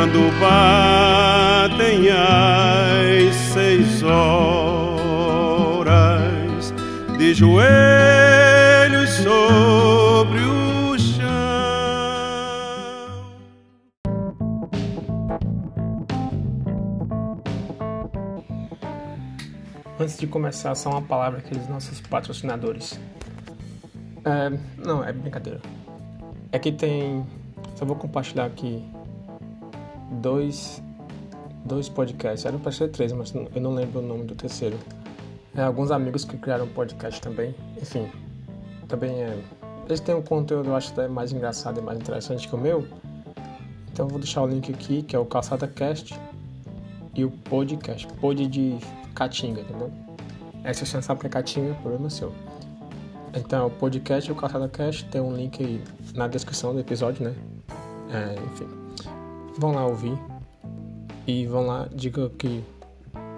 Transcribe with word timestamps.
quando 0.00 0.32
batem 0.40 2.08
as 2.08 3.36
seis 3.52 4.02
horas 4.02 4.32
de 7.18 7.34
joelhos 7.34 9.10
sobre 9.10 10.40
o 10.40 10.98
chão. 10.98 11.20
Antes 20.00 20.16
de 20.16 20.26
começar, 20.26 20.74
só 20.74 20.88
uma 20.88 21.02
palavra 21.02 21.40
aqui 21.40 21.54
dos 21.54 21.68
nossos 21.68 22.00
patrocinadores. 22.00 22.98
É, 24.24 24.50
não, 24.82 25.04
é 25.04 25.12
brincadeira. 25.12 25.60
Aqui 26.50 26.72
tem. 26.72 27.22
Só 27.76 27.84
vou 27.84 27.96
compartilhar 27.96 28.46
aqui 28.46 28.82
dois, 30.20 30.82
dois 31.64 31.88
podcasts. 31.88 32.44
Era 32.44 32.58
para 32.58 32.72
ser 32.72 32.88
três, 32.88 33.12
mas 33.12 33.34
eu 33.34 33.60
não 33.60 33.74
lembro 33.74 34.00
o 34.00 34.02
nome 34.02 34.24
do 34.24 34.34
terceiro. 34.34 34.78
É, 35.54 35.62
alguns 35.62 35.90
amigos 35.90 36.24
que 36.24 36.36
criaram 36.36 36.64
um 36.64 36.68
podcast 36.68 37.20
também. 37.20 37.54
Enfim, 37.80 38.08
também 38.88 39.22
é. 39.22 39.38
Eles 39.86 39.98
têm 39.98 40.14
um 40.14 40.22
conteúdo, 40.22 40.68
eu 40.68 40.76
acho, 40.76 40.92
até 40.92 41.08
mais 41.08 41.32
engraçado 41.32 41.80
e 41.80 41.82
mais 41.82 41.98
interessante 41.98 42.46
que 42.46 42.54
o 42.54 42.58
meu. 42.58 42.86
Então 43.92 44.06
eu 44.06 44.10
vou 44.10 44.20
deixar 44.20 44.42
o 44.42 44.46
link 44.46 44.72
aqui, 44.72 45.02
que 45.02 45.16
é 45.16 45.18
o 45.18 45.24
Calçada 45.24 45.66
Cast 45.66 46.18
e 47.14 47.24
o 47.24 47.30
podcast. 47.30 48.06
Pod 48.20 48.46
de 48.46 48.78
Caatinga, 49.14 49.62
entendeu? 49.62 49.90
É, 50.62 50.72
se 50.72 50.86
você 50.86 50.96
não 50.96 51.02
sabe 51.02 51.20
que 51.20 51.26
é 51.26 51.30
Caatinga, 51.30 51.74
problema 51.74 52.08
seu. 52.08 52.32
Então, 53.34 53.68
o 53.68 53.70
podcast 53.70 54.28
e 54.28 54.32
o 54.32 54.36
Calçada 54.36 54.68
Cast 54.68 55.04
tem 55.06 55.20
um 55.20 55.34
link 55.34 55.62
aí 55.62 55.82
na 56.14 56.28
descrição 56.28 56.72
do 56.72 56.80
episódio, 56.80 57.24
né? 57.24 57.34
É, 58.12 58.34
enfim. 58.52 58.79
Vão 59.60 59.72
lá 59.72 59.84
ouvir. 59.84 60.18
E 61.26 61.46
vão 61.46 61.66
lá, 61.66 61.86
diga 61.92 62.30
que 62.30 62.64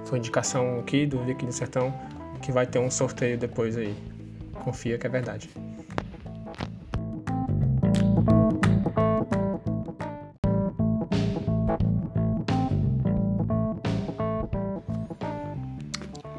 foi 0.04 0.18
indicação 0.18 0.78
aqui 0.78 1.04
do 1.04 1.18
Vicky 1.24 1.44
do 1.44 1.50
Sertão, 1.50 1.92
que 2.40 2.52
vai 2.52 2.64
ter 2.64 2.78
um 2.78 2.88
sorteio 2.88 3.36
depois 3.36 3.76
aí. 3.76 3.92
Confia 4.62 4.96
que 4.98 5.04
é 5.04 5.10
verdade. 5.10 5.50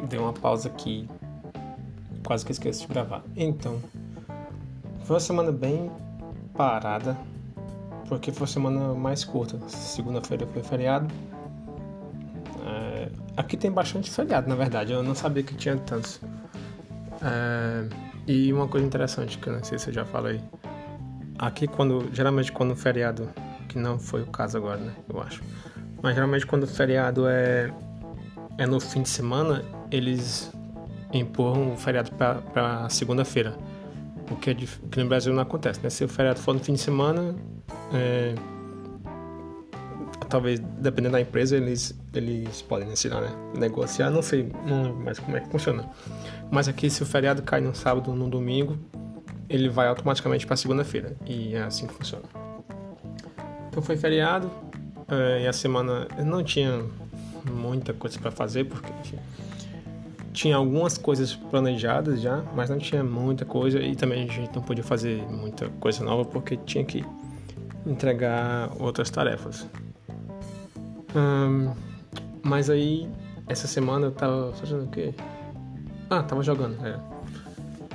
Dei 0.07 0.17
uma 0.17 0.31
pausa 0.31 0.69
aqui. 0.69 1.09
Quase 2.25 2.45
que 2.45 2.53
esqueci 2.53 2.83
de 2.83 2.87
gravar. 2.87 3.21
Então, 3.35 3.81
foi 5.03 5.15
uma 5.15 5.19
semana 5.19 5.51
bem 5.51 5.91
parada, 6.53 7.17
porque 8.07 8.31
foi 8.31 8.41
uma 8.41 8.47
semana 8.47 8.93
mais 8.93 9.23
curta. 9.23 9.59
Segunda-feira 9.67 10.47
foi 10.47 10.63
feriado. 10.63 11.07
É, 12.65 13.09
aqui 13.35 13.57
tem 13.57 13.71
bastante 13.71 14.09
feriado, 14.09 14.47
na 14.47 14.55
verdade. 14.55 14.93
Eu 14.93 15.03
não 15.03 15.15
sabia 15.15 15.43
que 15.43 15.55
tinha 15.55 15.77
tantos. 15.77 16.19
É, 17.21 17.87
e 18.27 18.51
uma 18.53 18.67
coisa 18.67 18.85
interessante 18.85 19.37
que 19.37 19.47
eu 19.47 19.53
não 19.53 19.63
sei 19.63 19.77
se 19.77 19.89
eu 19.89 19.93
já 19.93 20.05
falei. 20.05 20.41
Aqui 21.37 21.67
quando. 21.67 22.09
Geralmente 22.13 22.51
quando 22.51 22.71
o 22.71 22.75
feriado. 22.75 23.29
Que 23.67 23.79
não 23.79 23.97
foi 23.97 24.21
o 24.21 24.27
caso 24.27 24.57
agora, 24.57 24.77
né? 24.77 24.93
Eu 25.09 25.21
acho. 25.21 25.41
Mas 26.01 26.13
geralmente 26.13 26.45
quando 26.45 26.63
o 26.63 26.67
feriado 26.67 27.27
é. 27.27 27.71
É 28.57 28.67
no 28.67 28.79
fim 28.79 29.01
de 29.01 29.09
semana, 29.09 29.63
eles 29.89 30.51
empurram 31.11 31.73
o 31.73 31.77
feriado 31.77 32.11
para 32.11 32.87
segunda-feira. 32.89 33.57
O 34.29 34.35
que, 34.35 34.51
é 34.51 34.53
que, 34.53 34.67
no 34.97 35.07
Brasil 35.07 35.33
não 35.33 35.41
acontece, 35.41 35.79
né? 35.81 35.89
Se 35.89 36.03
o 36.03 36.07
feriado 36.07 36.39
for 36.39 36.53
no 36.53 36.59
fim 36.59 36.73
de 36.73 36.79
semana, 36.79 37.35
é, 37.93 38.35
talvez, 40.29 40.59
dependendo 40.59 41.13
da 41.13 41.21
empresa, 41.21 41.55
eles, 41.55 41.95
eles 42.13 42.61
podem 42.63 42.91
ensinar, 42.91 43.21
né? 43.21 43.29
Negociar, 43.57 44.09
não 44.09 44.21
sei 44.21 44.51
não 44.65 44.93
mais 44.95 45.19
como 45.19 45.37
é 45.37 45.39
que 45.39 45.49
funciona. 45.49 45.87
Mas 46.51 46.67
aqui, 46.67 46.89
se 46.89 47.03
o 47.03 47.05
feriado 47.05 47.43
cai 47.43 47.61
no 47.61 47.75
sábado 47.75 48.09
ou 48.09 48.17
no 48.17 48.27
domingo, 48.27 48.77
ele 49.49 49.69
vai 49.69 49.87
automaticamente 49.87 50.47
para 50.47 50.55
segunda-feira. 50.55 51.15
E 51.25 51.53
é 51.53 51.61
assim 51.61 51.85
que 51.85 51.93
funciona. 51.93 52.23
Então 53.69 53.81
foi 53.81 53.95
feriado, 53.95 54.49
é, 55.07 55.43
e 55.43 55.47
a 55.47 55.53
semana 55.53 56.07
eu 56.17 56.25
não 56.25 56.43
tinha 56.43 56.83
muita 57.51 57.93
coisa 57.93 58.19
para 58.19 58.31
fazer, 58.31 58.65
porque 58.65 58.91
tinha 60.31 60.55
algumas 60.55 60.97
coisas 60.97 61.35
planejadas 61.35 62.19
já, 62.19 62.43
mas 62.55 62.69
não 62.69 62.79
tinha 62.79 63.03
muita 63.03 63.45
coisa 63.45 63.79
e 63.79 63.95
também 63.95 64.23
a 64.23 64.31
gente 64.31 64.55
não 64.55 64.63
podia 64.63 64.83
fazer 64.83 65.21
muita 65.29 65.69
coisa 65.79 66.03
nova 66.03 66.25
porque 66.25 66.57
tinha 66.57 66.83
que 66.83 67.05
entregar 67.85 68.71
outras 68.79 69.09
tarefas. 69.09 69.67
mas 72.43 72.69
aí, 72.69 73.09
essa 73.47 73.67
semana 73.67 74.07
eu 74.07 74.11
tava 74.11 74.53
fazendo 74.53 74.85
o 74.85 74.87
quê? 74.87 75.13
Ah, 76.09 76.23
tava 76.23 76.43
jogando, 76.43 76.77
é. 76.85 76.99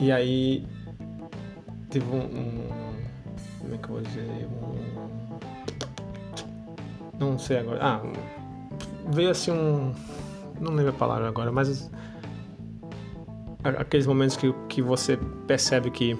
E 0.01 0.13
aí, 0.13 0.67
teve 1.91 2.07
um, 2.11 2.19
um. 2.19 2.69
Como 3.61 3.75
é 3.75 3.79
que 3.79 3.85
eu 3.85 3.91
vou 3.91 4.01
dizer? 4.01 4.49
Um. 4.63 5.09
Não 7.19 7.39
sei 7.39 7.59
agora. 7.59 7.79
Ah, 7.83 8.03
veio 9.09 9.31
assim 9.31 9.51
um. 9.51 9.95
Não 10.61 10.73
lembro 10.73 10.91
a 10.91 10.95
palavra 10.95 11.29
agora, 11.29 11.51
mas. 11.51 11.91
Aqueles 13.65 14.07
momentos 14.07 14.37
que, 14.37 14.53
que 14.69 14.81
você 14.81 15.17
percebe 15.47 15.91
que. 15.91 16.19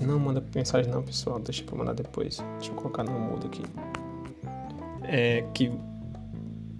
Não 0.00 0.18
manda 0.18 0.44
mensagem 0.54 0.90
não, 0.90 1.02
pessoal. 1.02 1.38
Deixa 1.38 1.62
pra 1.64 1.76
mandar 1.76 1.94
depois. 1.94 2.42
Deixa 2.58 2.70
eu 2.70 2.74
colocar 2.74 3.04
no 3.04 3.12
mudo 3.12 3.46
aqui. 3.46 3.62
É 5.04 5.44
que. 5.54 5.72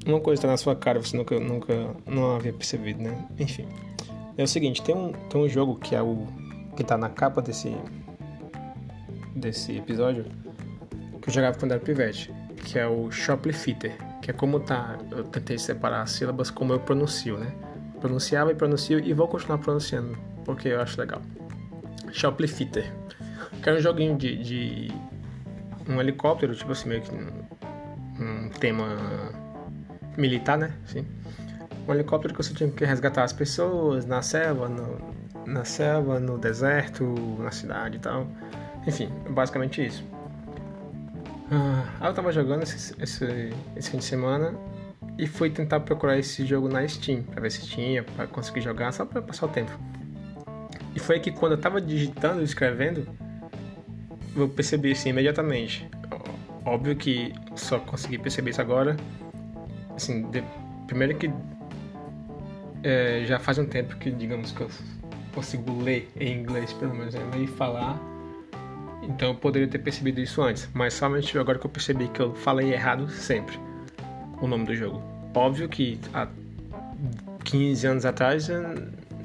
Uma 0.05 0.21
coisa 0.21 0.43
tá 0.43 0.49
na 0.49 0.57
sua 0.57 0.75
cara, 0.75 1.01
você 1.01 1.17
nunca, 1.17 1.39
nunca 1.39 1.95
não 2.07 2.35
havia 2.35 2.53
percebido, 2.53 3.03
né? 3.03 3.29
Enfim. 3.39 3.67
É 4.37 4.43
o 4.43 4.49
seguinte, 4.49 4.83
tem 4.83 4.97
um, 4.97 5.13
tem 5.13 5.41
um 5.41 5.49
jogo 5.49 5.77
que 5.77 5.95
é 5.95 6.03
o. 6.03 6.27
que 6.77 6.83
tá 6.83 6.97
na 6.97 7.09
capa 7.09 7.41
desse. 7.41 7.77
desse 9.35 9.77
episódio. 9.77 10.25
Que 11.21 11.29
eu 11.29 11.33
jogava 11.33 11.57
quando 11.57 11.73
era 11.73 11.81
pivete. 11.81 12.33
Que 12.65 12.79
é 12.79 12.87
o 12.87 13.11
Shoplifter 13.11 13.97
que 14.23 14.31
é 14.31 14.35
como 14.35 14.61
tá. 14.61 14.97
Eu 15.11 15.25
tentei 15.25 15.59
separar 15.59 16.03
as 16.03 16.13
sílabas 16.13 16.49
como 16.49 16.73
eu 16.73 16.81
pronuncio, 16.81 17.37
né? 17.37 17.53
Pronunciava 18.01 18.53
e 18.53 18.55
pronuncio 18.55 18.99
e 19.01 19.13
vou 19.13 19.29
continuar 19.29 19.59
pronunciando, 19.59 20.17
porque 20.45 20.69
eu 20.69 20.81
acho 20.81 20.99
legal. 20.99 21.21
Shoplifter. 22.13 22.91
Que 23.63 23.71
é 23.71 23.75
um 23.75 23.79
joguinho 23.79 24.17
de, 24.17 24.37
de 24.43 24.93
um 25.89 26.01
helicóptero, 26.01 26.55
tipo 26.55 26.73
assim, 26.73 26.89
meio 26.89 27.03
que 27.03 27.15
um, 27.15 27.29
um 28.21 28.49
tema 28.49 29.33
militar, 30.17 30.59
né? 30.59 30.73
Sim. 30.87 31.07
Um 31.87 31.93
helicóptero 31.95 32.35
que 32.35 32.43
você 32.43 32.53
tinha 32.55 32.71
que 32.71 32.85
resgatar 32.85 33.25
as 33.25 33.33
pessoas 33.33 34.05
na 34.05 34.23
selva, 34.23 34.69
no, 34.69 34.99
na 35.47 35.65
selva, 35.65 36.19
no 36.19 36.39
deserto, 36.39 37.05
na 37.39 37.51
cidade 37.51 37.97
e 37.97 38.01
tal. 38.01 38.27
Enfim, 38.87 39.11
basicamente 39.31 39.85
isso. 39.85 40.05
Ah, 41.51 42.09
eu 42.09 42.15
tava 42.15 42.33
jogando 42.33 42.63
esse, 42.63 42.95
esse, 43.01 43.53
esse, 43.77 43.91
fim 43.91 43.99
de 43.99 44.05
semana 44.05 44.55
e 45.19 45.27
fui 45.27 45.51
tentar 45.51 45.81
procurar 45.81 46.19
esse 46.19 46.47
jogo 46.47 46.69
na 46.69 46.87
Steam, 46.89 47.23
pra 47.23 47.43
ver 47.43 47.51
se 47.51 47.67
tinha, 47.67 48.03
pra 48.03 48.27
conseguir 48.27 48.63
jogar, 48.63 48.91
só 48.93 49.05
pra 49.05 49.21
passar 49.21 49.47
o 49.47 49.49
tempo. 49.51 49.71
E 50.95 50.99
foi 50.99 51.21
que 51.21 51.31
quando 51.31 51.53
eu 51.53 51.59
tava 51.59 51.81
digitando, 51.81 52.43
escrevendo, 52.43 53.07
eu 54.37 54.49
percebi 54.49 54.93
assim 54.93 55.11
imediatamente. 55.11 55.89
Óbvio 56.65 56.95
que 56.97 57.33
só 57.57 57.79
consegui 57.79 58.19
perceber 58.19 58.51
isso 58.51 58.61
agora. 58.61 58.97
Assim, 59.95 60.31
de, 60.31 60.43
primeiro 60.87 61.17
que 61.17 61.31
é, 62.83 63.25
já 63.27 63.39
faz 63.39 63.59
um 63.59 63.67
tempo 63.67 63.97
que, 63.97 64.11
digamos, 64.11 64.53
que 64.53 64.61
eu 64.61 64.71
consigo 65.35 65.83
ler 65.83 66.11
em 66.19 66.41
inglês, 66.41 66.73
pelo 66.73 66.95
menos, 66.95 67.15
né? 67.15 67.23
e 67.39 67.47
falar 67.47 67.99
então 69.03 69.29
eu 69.29 69.35
poderia 69.35 69.67
ter 69.67 69.79
percebido 69.79 70.21
isso 70.21 70.41
antes, 70.41 70.69
mas 70.73 70.95
somente 70.95 71.37
agora 71.37 71.59
que 71.59 71.67
eu 71.67 71.71
percebi 71.71 72.09
que 72.09 72.21
eu 72.21 72.35
falei 72.35 72.73
errado 72.73 73.09
sempre 73.11 73.59
o 74.41 74.47
nome 74.47 74.65
do 74.65 74.75
jogo. 74.75 75.03
Óbvio 75.35 75.69
que 75.69 76.01
há 76.15 76.29
15 77.45 77.87
anos 77.87 78.05
atrás 78.05 78.49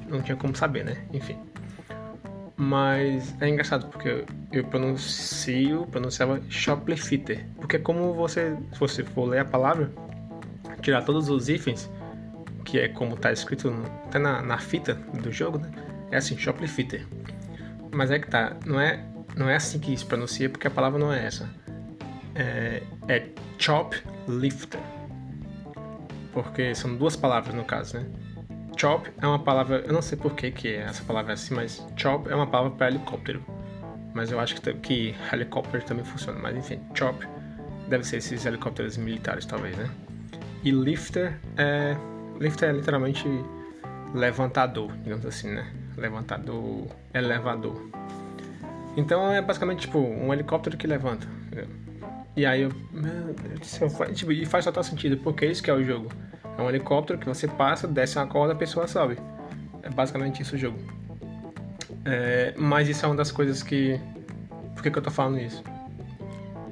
não 0.10 0.22
tinha 0.22 0.36
como 0.36 0.56
saber, 0.56 0.84
né? 0.84 0.98
Enfim. 1.14 1.38
Mas 2.58 3.40
é 3.40 3.48
engraçado 3.48 3.88
porque 3.88 4.26
eu 4.52 4.64
pronuncio, 4.64 5.86
pronunciava 5.92 6.42
shoplifter. 6.50 7.46
Porque 7.58 7.78
como 7.78 8.14
você, 8.14 8.58
se 8.74 8.80
você 8.80 9.04
for 9.04 9.26
ler 9.26 9.40
a 9.40 9.46
palavra, 9.46 9.92
tirar 10.82 11.04
todos 11.04 11.30
os 11.30 11.50
hífens, 11.50 11.90
que 12.66 12.80
é 12.80 12.88
como 12.88 13.14
está 13.14 13.32
escrito 13.32 13.72
até 14.08 14.18
na, 14.18 14.42
na 14.42 14.58
fita 14.58 14.96
do 15.22 15.32
jogo, 15.32 15.60
né? 15.60 15.72
É 16.10 16.18
assim, 16.18 16.36
shoplifter. 16.36 17.06
Mas 17.94 18.10
é 18.10 18.18
que 18.18 18.28
tá, 18.28 18.58
não 18.66 18.82
é 18.82 19.06
não 19.38 19.48
é 19.48 19.56
assim 19.56 19.78
que 19.78 19.96
se 19.96 20.04
pronuncia, 20.04 20.50
porque 20.50 20.68
a 20.68 20.72
palavra 20.72 21.00
não 21.00 21.14
é 21.14 21.24
essa. 21.24 21.48
É, 22.34 22.82
é 23.08 23.28
choplifter. 23.60 24.82
Porque 26.34 26.74
são 26.74 26.96
duas 26.96 27.16
palavras 27.16 27.54
no 27.54 27.64
caso, 27.64 27.98
né? 27.98 28.06
Chop 28.78 29.10
é 29.20 29.26
uma 29.26 29.40
palavra, 29.40 29.84
eu 29.88 29.92
não 29.92 30.04
sei 30.04 30.18
por 30.18 30.36
que, 30.36 30.52
que 30.52 30.76
essa 30.76 31.04
palavra 31.04 31.32
é 31.32 31.34
assim, 31.34 31.56
mas 31.56 31.84
chop 31.96 32.30
é 32.30 32.36
uma 32.36 32.46
palavra 32.46 32.78
para 32.78 32.88
helicóptero. 32.88 33.44
Mas 34.14 34.32
eu 34.32 34.40
acho 34.40 34.60
que, 34.62 34.74
que 34.76 35.16
helicóptero 35.34 35.84
também 35.84 36.06
funciona, 36.06 36.40
mas 36.40 36.56
enfim, 36.56 36.80
chop 36.94 37.28
deve 37.88 38.04
ser 38.04 38.18
esses 38.18 38.46
helicópteros 38.46 38.96
militares, 38.98 39.46
talvez, 39.46 39.76
né? 39.76 39.90
E 40.64 40.72
lifter 40.72 41.40
é. 41.58 41.98
Lifter 42.40 42.70
é 42.70 42.74
literalmente 42.74 43.28
levantador, 44.14 44.92
digamos 45.04 45.26
assim, 45.26 45.50
né? 45.50 45.66
Levantador, 45.98 46.88
elevador. 47.14 47.90
Então 48.96 49.32
é 49.32 49.42
basicamente 49.42 49.82
tipo 49.82 49.98
um 49.98 50.32
helicóptero 50.32 50.78
que 50.78 50.86
levanta. 50.86 51.28
E 52.36 52.46
aí 52.46 52.62
eu. 52.62 52.72
Meu 52.92 53.34
Deus 53.34 53.60
do 53.60 53.66
céu, 53.66 54.14
tipo, 54.14 54.32
e 54.32 54.46
faz 54.46 54.66
total 54.66 54.84
sentido, 54.84 55.18
porque 55.18 55.46
é 55.46 55.52
isso 55.52 55.64
que 55.64 55.72
é 55.72 55.74
o 55.74 55.84
jogo. 55.84 56.10
É 56.58 56.62
um 56.62 56.70
helicóptero 56.70 57.20
que 57.20 57.26
você 57.28 57.48
passa, 57.48 57.88
desce 57.88 58.18
uma 58.18 58.28
corda, 58.28 58.54
a 58.54 58.56
pessoa 58.56 58.88
sobe. 58.88 59.18
É 59.84 59.90
basicamente 59.90 60.42
isso 60.42 60.56
o 60.56 60.58
jogo. 60.58 60.78
É, 62.04 62.54
mas 62.58 62.88
isso 62.88 63.06
é 63.06 63.08
uma 63.08 63.16
das 63.16 63.32
coisas 63.32 63.62
que. 63.62 64.00
Por 64.74 64.82
que, 64.82 64.92
que 64.92 64.98
eu 64.98 65.04
tô 65.04 65.12
falando 65.12 65.40
isso? 65.40 65.64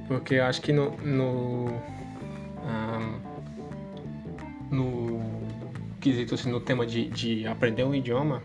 Porque 0.08 0.36
eu 0.36 0.46
acho 0.46 0.62
que 0.62 0.72
no. 0.72 0.92
no, 0.98 1.66
um, 2.66 3.20
no 4.72 5.22
quesito, 6.00 6.36
assim, 6.36 6.52
no 6.52 6.60
tema 6.60 6.86
de, 6.86 7.08
de 7.10 7.48
aprender 7.48 7.84
um 7.84 7.94
idioma, 7.94 8.42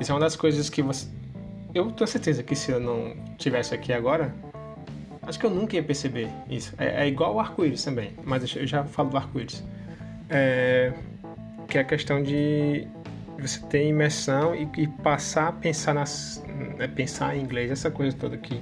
isso 0.00 0.12
é 0.12 0.14
uma 0.14 0.20
das 0.20 0.36
coisas 0.36 0.70
que 0.70 0.82
você. 0.82 1.08
Eu 1.74 1.90
tenho 1.92 2.08
certeza 2.08 2.42
que 2.42 2.54
se 2.54 2.72
eu 2.72 2.80
não 2.80 3.16
tivesse 3.38 3.74
aqui 3.74 3.92
agora, 3.92 4.34
acho 5.22 5.38
que 5.38 5.46
eu 5.46 5.50
nunca 5.50 5.76
ia 5.76 5.82
perceber 5.82 6.28
isso. 6.48 6.74
É, 6.78 7.04
é 7.04 7.08
igual 7.08 7.34
o 7.34 7.40
arco-íris 7.40 7.84
também, 7.84 8.12
mas 8.24 8.54
eu 8.54 8.66
já 8.66 8.84
falo 8.84 9.10
do 9.10 9.16
arco-íris. 9.16 9.62
É, 10.30 10.92
que 11.68 11.78
é 11.78 11.80
a 11.80 11.84
questão 11.84 12.22
de 12.22 12.86
você 13.38 13.60
ter 13.66 13.86
imersão 13.86 14.54
e, 14.54 14.68
e 14.76 14.86
passar 14.86 15.48
a 15.48 15.52
pensar, 15.52 15.94
nas, 15.94 16.44
né, 16.78 16.86
pensar 16.88 17.36
em 17.36 17.42
inglês, 17.42 17.70
essa 17.70 17.90
coisa 17.90 18.16
toda 18.16 18.36
que, 18.36 18.60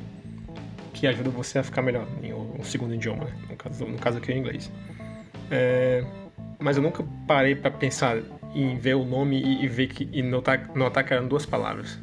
que 0.95 1.07
ajuda 1.07 1.31
você 1.31 1.59
a 1.59 1.63
ficar 1.63 1.83
melhor 1.83 2.07
em 2.23 2.33
um 2.33 2.63
segundo 2.63 2.95
idioma, 2.95 3.25
né? 3.25 3.33
no, 3.51 3.57
caso, 3.57 3.85
no 3.87 3.99
caso 3.99 4.19
aqui 4.19 4.33
é 4.33 4.35
o 4.35 4.39
inglês. 4.39 4.71
É, 5.51 6.05
mas 6.59 6.77
eu 6.77 6.83
nunca 6.83 7.05
parei 7.27 7.55
para 7.55 7.71
pensar 7.71 8.19
em 8.55 8.77
ver 8.77 8.95
o 8.95 9.05
nome 9.05 9.41
e, 9.41 9.65
e, 9.65 9.69
ver 9.69 9.89
que 9.89 10.09
e 10.13 10.23
notar, 10.23 10.71
notar 10.75 11.05
que 11.05 11.13
eram 11.13 11.29
duas 11.29 11.47
palavras. 11.47 11.99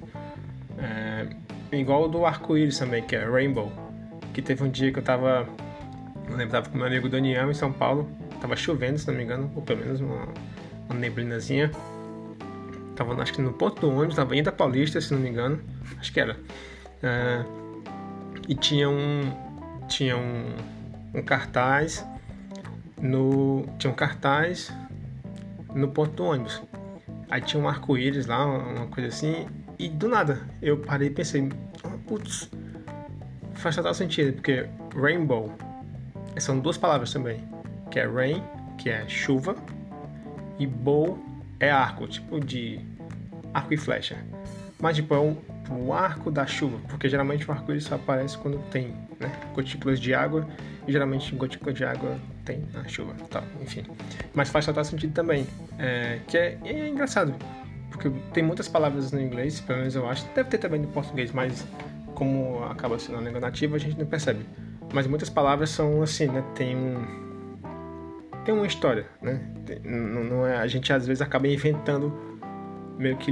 É, 0.78 1.28
igual 1.72 2.08
do 2.08 2.26
arco-íris 2.26 2.78
também, 2.78 3.04
que 3.04 3.16
é 3.16 3.26
rainbow. 3.26 3.72
Que 4.34 4.42
teve 4.42 4.64
um 4.64 4.70
dia 4.70 4.92
que 4.92 5.00
eu 5.00 5.04
tava. 5.04 5.48
Não 6.30 6.38
lembro, 6.38 6.52
tava 6.52 6.70
com 6.70 6.78
meu 6.78 6.88
amigo 6.88 7.08
Daniel 7.08 7.50
em 7.50 7.54
São 7.54 7.72
Paulo. 7.72 8.10
Tava 8.40 8.56
chovendo, 8.56 8.98
se 8.98 9.08
não 9.08 9.16
me 9.16 9.24
engano, 9.24 9.52
ou 9.56 9.62
pelo 9.62 9.82
menos 9.82 10.02
uma, 10.02 10.28
uma 10.90 11.00
neblinazinha. 11.00 11.72
Tava 12.96 13.20
acho 13.22 13.34
que 13.34 13.42
no 13.42 13.54
ponto 13.54 13.82
do 13.82 13.92
ônibus, 13.92 14.16
tava 14.16 14.36
indo 14.36 14.48
a 14.48 14.52
Paulista, 14.52 15.02
se 15.02 15.14
não 15.14 15.20
me 15.20 15.30
engano. 15.30 15.60
Acho 16.00 16.14
que 16.14 16.20
era. 16.20 16.38
É, 17.04 17.44
e 18.48 18.56
tinha 18.56 18.90
um. 18.90 19.46
Tinha 19.88 20.18
um, 20.18 20.56
um 21.14 21.22
cartaz 21.22 22.06
no. 23.02 23.66
Tinha 23.78 23.92
um 23.92 23.96
cartaz 23.96 24.72
no 25.74 25.90
ponto 25.90 26.16
do 26.16 26.24
ônibus. 26.24 26.62
Aí 27.30 27.42
tinha 27.42 27.62
um 27.62 27.68
arco-íris 27.68 28.26
lá, 28.26 28.46
uma 28.46 28.88
coisa 28.88 29.10
assim, 29.10 29.48
e 29.78 29.90
do 29.90 30.08
nada 30.08 30.40
eu 30.62 30.78
parei 30.78 31.10
e 31.10 31.12
pensei, 31.12 31.50
oh, 31.84 31.98
putz, 32.08 32.50
faz 33.54 33.76
total 33.76 33.94
sentido, 33.94 34.34
porque 34.34 34.68
rainbow 34.96 35.52
são 36.38 36.60
duas 36.60 36.78
palavras 36.78 37.12
também, 37.12 37.44
que 37.90 38.00
é 38.00 38.08
rain, 38.08 38.44
que 38.78 38.90
é 38.90 39.08
chuva, 39.08 39.56
e 40.60 40.66
bow 40.66 41.18
é 41.60 41.70
arco, 41.70 42.08
tipo 42.08 42.40
de 42.40 42.80
arco 43.54 43.74
e 43.74 43.78
flecha. 43.78 44.18
Mas 44.80 44.98
tipo, 44.98 45.14
é 45.14 45.20
um, 45.20 45.38
o 45.72 45.94
arco 45.94 46.30
da 46.30 46.46
chuva, 46.46 46.78
porque 46.90 47.08
geralmente 47.08 47.50
o 47.50 47.52
arco-íris 47.52 47.86
só 47.86 47.96
aparece 47.96 48.38
quando 48.38 48.60
tem 48.70 48.94
né, 49.20 49.32
gotículas 49.54 50.00
de 50.00 50.14
água, 50.14 50.48
e 50.88 50.92
geralmente 50.92 51.34
gotícula 51.36 51.74
de 51.74 51.84
água 51.84 52.18
tem 52.44 52.64
na 52.74 52.88
chuva, 52.88 53.14
tal, 53.30 53.44
enfim. 53.62 53.84
Mas 54.34 54.50
faz 54.50 54.66
total 54.66 54.84
sentido 54.84 55.14
também, 55.14 55.48
é, 55.80 56.20
que 56.28 56.38
é, 56.38 56.58
é 56.64 56.90
engraçado, 56.90 57.34
porque 57.90 58.12
tem 58.34 58.44
muitas 58.44 58.68
palavras 58.68 59.12
no 59.12 59.22
inglês, 59.22 59.60
pelo 59.62 59.80
menos 59.80 59.96
eu 59.96 60.08
acho, 60.08 60.28
deve 60.36 60.50
ter 60.50 60.58
também 60.58 60.82
no 60.82 60.88
português, 60.88 61.32
mas 61.32 61.66
como 62.14 62.64
acaba 62.66 63.00
sendo 63.00 63.18
a 63.18 63.22
língua 63.22 63.40
nativa, 63.40 63.76
a 63.76 63.80
gente 63.80 63.98
não 63.98 64.06
percebe. 64.06 64.46
Mas 64.94 65.08
muitas 65.08 65.30
palavras 65.30 65.70
são 65.70 66.02
assim, 66.02 66.28
né, 66.28 66.44
tem 66.56 66.76
um 66.76 67.25
tem 68.46 68.54
uma 68.54 68.68
história, 68.68 69.08
né? 69.22 69.42
Tem, 69.66 69.80
não, 69.80 70.46
é, 70.46 70.58
a 70.58 70.68
gente 70.68 70.94
às 70.94 71.06
vezes 71.08 71.22
acaba 71.22 71.48
inventando 71.48 72.14
meio 72.98 73.18
que 73.18 73.32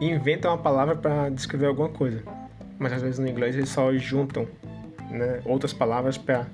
inventa 0.00 0.48
uma 0.48 0.58
palavra 0.58 0.94
para 0.94 1.30
descrever 1.30 1.66
alguma 1.66 1.88
coisa, 1.88 2.22
mas 2.78 2.92
às 2.92 3.02
vezes 3.02 3.18
no 3.18 3.26
inglês 3.26 3.56
eles 3.56 3.70
só 3.70 3.92
juntam 3.94 4.46
né, 5.10 5.40
outras 5.44 5.72
palavras 5.72 6.16
para 6.16 6.46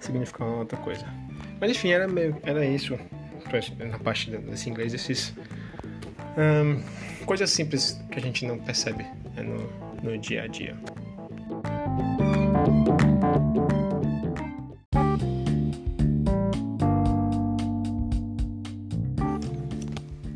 significar 0.00 0.46
uma 0.46 0.58
outra 0.58 0.76
coisa. 0.78 1.06
Mas 1.60 1.70
enfim, 1.70 1.90
era, 1.90 2.08
meio, 2.08 2.36
era 2.42 2.64
isso 2.64 2.98
na 3.78 3.98
parte 3.98 4.30
desse 4.30 4.68
inglês, 4.68 4.94
esses 4.94 5.34
um, 6.36 7.24
coisas 7.24 7.50
simples 7.50 8.00
que 8.10 8.18
a 8.18 8.22
gente 8.22 8.46
não 8.46 8.58
percebe 8.58 9.04
né, 9.36 9.42
no, 9.42 10.10
no 10.10 10.18
dia 10.18 10.42
a 10.42 10.46
dia. 10.46 10.76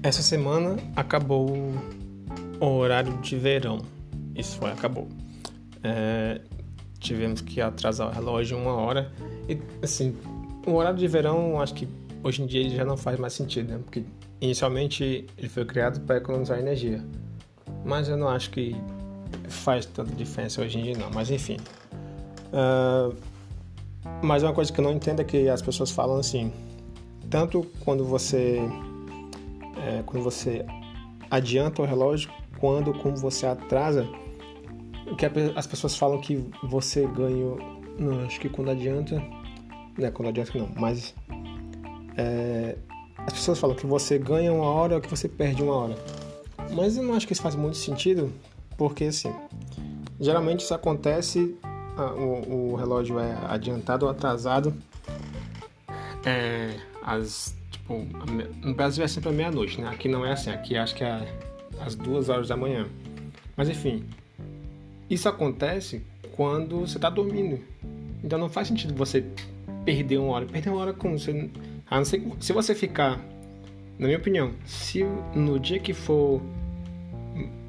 Essa 0.06 0.22
semana 0.22 0.76
acabou 0.94 1.50
o 2.60 2.64
horário 2.64 3.12
de 3.18 3.36
verão. 3.36 3.80
Isso 4.36 4.56
foi, 4.56 4.70
acabou. 4.70 5.08
É, 5.82 6.40
tivemos 7.00 7.40
que 7.40 7.60
atrasar 7.60 8.06
o 8.06 8.12
relógio 8.12 8.56
uma 8.56 8.72
hora. 8.72 9.10
E, 9.48 9.58
assim, 9.82 10.16
o 10.64 10.74
horário 10.74 10.96
de 10.96 11.08
verão, 11.08 11.60
acho 11.60 11.74
que 11.74 11.88
hoje 12.22 12.40
em 12.40 12.46
dia 12.46 12.60
ele 12.60 12.76
já 12.76 12.84
não 12.84 12.96
faz 12.96 13.18
mais 13.18 13.32
sentido, 13.32 13.72
né? 13.72 13.80
Porque 13.82 14.04
inicialmente 14.40 15.26
ele 15.36 15.48
foi 15.48 15.64
criado 15.64 15.98
para 16.02 16.18
economizar 16.18 16.60
energia. 16.60 17.02
Mas 17.84 18.08
eu 18.08 18.16
não 18.16 18.28
acho 18.28 18.50
que 18.50 18.76
faz 19.48 19.86
tanta 19.86 20.14
diferença 20.14 20.62
hoje 20.62 20.78
em 20.78 20.82
dia, 20.84 20.96
não. 20.96 21.10
Mas, 21.10 21.32
enfim. 21.32 21.56
Uh, 22.52 23.12
mas 24.22 24.44
uma 24.44 24.52
coisa 24.52 24.72
que 24.72 24.78
eu 24.78 24.84
não 24.84 24.92
entendo 24.92 25.18
é 25.18 25.24
que 25.24 25.48
as 25.48 25.60
pessoas 25.60 25.90
falam 25.90 26.16
assim, 26.18 26.52
tanto 27.28 27.66
quando 27.84 28.04
você 28.04 28.60
é, 29.86 30.02
quando 30.04 30.22
você 30.24 30.66
adianta 31.30 31.80
o 31.80 31.84
relógio, 31.84 32.30
quando 32.58 32.92
como 32.92 33.16
você 33.16 33.46
atrasa, 33.46 34.06
que 35.16 35.26
as 35.54 35.66
pessoas 35.66 35.96
falam 35.96 36.20
que 36.20 36.44
você 36.64 37.06
ganha, 37.06 37.56
não, 37.98 38.24
acho 38.26 38.40
que 38.40 38.48
quando 38.48 38.70
adianta, 38.70 39.22
né, 39.96 40.10
quando 40.10 40.28
adianta 40.28 40.58
não, 40.58 40.68
mas 40.76 41.14
é, 42.16 42.76
as 43.18 43.32
pessoas 43.32 43.58
falam 43.58 43.76
que 43.76 43.86
você 43.86 44.18
ganha 44.18 44.52
uma 44.52 44.64
hora 44.64 44.96
ou 44.96 45.00
que 45.00 45.08
você 45.08 45.28
perde 45.28 45.62
uma 45.62 45.74
hora. 45.74 45.94
Mas 46.72 46.96
eu 46.96 47.04
não 47.04 47.14
acho 47.14 47.26
que 47.26 47.32
isso 47.32 47.42
faz 47.42 47.54
muito 47.54 47.76
sentido, 47.76 48.32
porque 48.76 49.04
assim, 49.04 49.32
geralmente 50.18 50.60
isso 50.60 50.74
acontece, 50.74 51.56
o, 51.96 52.72
o 52.72 52.74
relógio 52.74 53.18
é 53.20 53.38
adiantado 53.48 54.04
ou 54.04 54.10
atrasado 54.10 54.74
é, 56.26 56.76
as, 57.02 57.54
tipo, 57.86 58.06
no 58.66 58.74
Brasil 58.74 59.04
é 59.04 59.08
sempre 59.08 59.28
a 59.28 59.32
meia-noite, 59.32 59.80
né? 59.80 59.88
Aqui 59.88 60.08
não 60.08 60.26
é 60.26 60.32
assim, 60.32 60.50
aqui 60.50 60.76
acho 60.76 60.94
que 60.94 61.04
é 61.04 61.26
às 61.80 61.94
duas 61.94 62.28
horas 62.28 62.48
da 62.48 62.56
manhã. 62.56 62.86
Mas 63.56 63.68
enfim, 63.68 64.04
isso 65.08 65.28
acontece 65.28 66.04
quando 66.34 66.80
você 66.80 66.98
está 66.98 67.08
dormindo. 67.08 67.60
Então 68.22 68.38
não 68.38 68.48
faz 68.48 68.68
sentido 68.68 68.94
você 68.94 69.24
perder 69.84 70.18
uma 70.18 70.32
hora. 70.32 70.46
Perder 70.46 70.70
uma 70.70 70.80
hora 70.80 70.92
como? 70.92 71.18
Você, 71.18 71.48
a 71.88 71.96
não 71.96 72.04
ser 72.04 72.22
se 72.40 72.52
você 72.52 72.74
ficar, 72.74 73.18
na 73.98 74.06
minha 74.06 74.18
opinião, 74.18 74.52
se 74.64 75.04
no 75.34 75.60
dia 75.60 75.78
que 75.78 75.94
for 75.94 76.42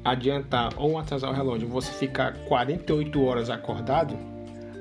adiantar 0.04 0.72
ou 0.76 0.98
atrasar 0.98 1.30
o 1.30 1.34
relógio, 1.34 1.68
você 1.68 1.92
ficar 1.92 2.34
48 2.46 3.22
horas 3.22 3.50
acordado, 3.50 4.16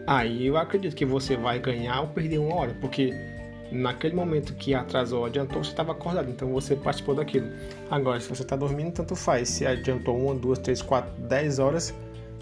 aí 0.07 0.47
eu 0.47 0.57
acredito 0.57 0.95
que 0.95 1.05
você 1.05 1.35
vai 1.35 1.59
ganhar 1.59 2.01
ou 2.01 2.07
perder 2.07 2.39
uma 2.39 2.55
hora, 2.55 2.77
porque 2.79 3.13
naquele 3.71 4.15
momento 4.15 4.53
que 4.53 4.73
atrasou 4.73 5.19
ou 5.19 5.25
adiantou, 5.25 5.63
você 5.63 5.71
estava 5.71 5.91
acordado, 5.91 6.29
então 6.29 6.51
você 6.51 6.75
participou 6.75 7.15
daquilo. 7.15 7.47
Agora, 7.89 8.19
se 8.19 8.29
você 8.29 8.43
está 8.43 8.55
dormindo, 8.55 8.91
tanto 8.91 9.15
faz. 9.15 9.49
Se 9.49 9.65
adiantou 9.65 10.17
uma, 10.17 10.35
duas, 10.35 10.59
três, 10.59 10.81
quatro, 10.81 11.11
dez 11.23 11.59
horas, 11.59 11.93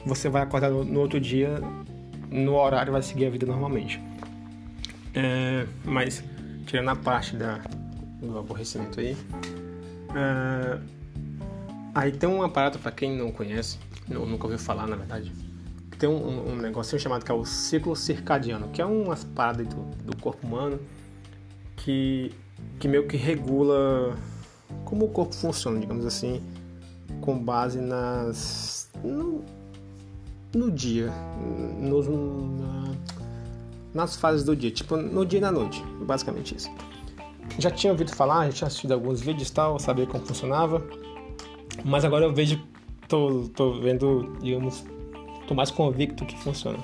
você 0.05 0.29
vai 0.29 0.44
acordar 0.44 0.70
no, 0.70 1.00
outro 1.00 1.20
dia, 1.20 1.60
no 2.29 2.55
horário, 2.55 2.91
vai 2.94 3.01
seguir 3.01 3.25
a 3.25 3.29
vida 3.29 3.46
normalmente. 3.46 4.01
É, 5.13 5.65
mas, 5.84 6.24
tirando 6.65 6.89
a 6.89 6.96
parte 6.96 7.36
da, 7.36 7.62
do 8.22 8.38
aborrecimento 8.38 9.00
aí, 9.00 9.17
é, 10.15 10.79
aí 11.94 12.12
tem 12.12 12.29
uma 12.29 12.50
parada 12.50 12.77
para 12.77 12.91
quem 12.91 13.17
não 13.17 13.32
conhece, 13.32 13.79
nunca 14.08 14.46
ouviu 14.46 14.60
falar, 14.60 14.88
na 14.88 14.96
verdade, 14.96 15.32
tem 15.98 16.10
um, 16.10 16.51
um 16.51 16.55
negocinho 16.58 17.00
chamado 17.01 17.24
que 17.24 17.32
é 17.32 17.34
o 17.34 17.46
ciclo 17.46 17.96
circadiano, 17.96 18.67
que 18.67 18.82
é 18.82 18.86
uma 18.86 19.15
parada 19.34 19.63
do, 19.63 19.82
do 20.03 20.17
corpo 20.17 20.46
humano 20.46 20.79
que, 21.86 22.32
que 22.80 22.88
meio 22.88 23.08
que 23.08 23.15
regula 23.15 24.18
como 24.84 25.06
o 25.06 25.10
corpo 25.10 25.36
funciona, 25.36 25.80
digamos 25.80 26.04
assim, 26.04 26.42
com 27.22 27.38
base 27.38 27.80
nas 27.80 28.89
no, 29.04 29.44
no 30.54 30.72
dia, 30.72 31.12
nos, 31.80 32.08
na, 32.08 32.92
nas 33.94 34.15
fases 34.15 34.44
do 34.44 34.56
dia, 34.56 34.72
tipo 34.72 34.98
no 34.98 35.24
dia 35.24 35.38
e 35.38 35.42
na 35.42 35.51
noite, 35.51 35.84
basicamente 36.01 36.56
isso. 36.56 36.72
Já 37.60 37.70
tinha 37.70 37.94
ouvido 37.94 38.13
falar, 38.15 38.48
já 38.48 38.51
tinha 38.51 38.68
assistido 38.68 38.94
alguns 38.94 39.22
vídeos 39.22 39.50
e 39.50 39.54
tal, 39.54 39.77
sabia 39.80 40.08
como 40.08 40.25
funcionava, 40.25 40.82
mas 41.84 42.04
agora 42.04 42.25
eu 42.25 42.34
vejo, 42.34 42.60
tô, 43.08 43.48
tô 43.56 43.74
vendo, 43.74 44.36
digamos, 44.42 44.84
tô 45.48 45.54
mais 45.54 45.70
convicto 45.70 46.25
que 46.25 46.36
funciona. 46.39 46.80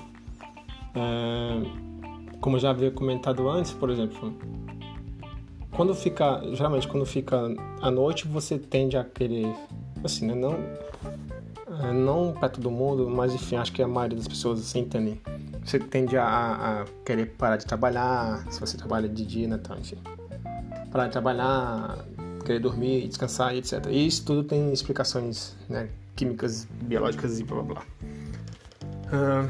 É, 0.93 2.39
como 2.39 2.58
eu 2.58 2.60
já 2.60 2.70
havia 2.70 2.91
comentado 2.91 3.50
antes, 3.50 3.72
por 3.72 3.89
exemplo, 3.89 4.36
quando 5.72 5.96
fica, 5.96 6.42
geralmente 6.54 6.88
quando 6.88 7.06
fica 7.06 7.38
à 7.82 7.90
noite, 7.90 8.28
você 8.28 8.58
tende 8.58 8.98
a 8.98 9.04
querer, 9.04 9.54
assim, 10.04 10.28
né, 10.28 10.36
não 10.36 10.58
é, 11.80 11.92
não 11.94 12.34
para 12.34 12.50
todo 12.50 12.70
mundo, 12.70 13.10
mas 13.10 13.34
enfim, 13.34 13.56
acho 13.56 13.72
que 13.72 13.82
a 13.82 13.88
maioria 13.88 14.18
das 14.18 14.28
pessoas 14.28 14.60
assim 14.60 14.80
entendem. 14.80 15.20
Você 15.63 15.80
tende 15.80 16.18
a, 16.18 16.25
a, 16.25 16.86
querer 17.06 17.28
parar 17.38 17.56
de 17.56 17.66
trabalhar, 17.66 18.46
se 18.51 18.60
você 18.60 18.78
trabalha 18.78 19.08
de 19.08 19.25
dia, 19.25 19.48
né, 19.48 19.58
então, 19.60 19.78
enfim. 19.78 19.98
Parar 20.92 21.06
de 21.06 21.12
trabalhar, 21.13 22.06
querer 22.46 22.60
dormir, 22.60 23.08
descansar, 23.08 23.56
etc. 23.56 23.86
E 23.90 24.06
isso 24.06 24.25
tudo 24.25 24.44
tem 24.44 24.74
explicações, 24.74 25.56
né, 25.70 25.90
químicas, 26.16 26.68
biológicas 26.84 27.40
e 27.40 27.44
blá 27.44 27.62
blá 27.62 27.74
blá. 27.75 27.84
Uh, 29.12 29.50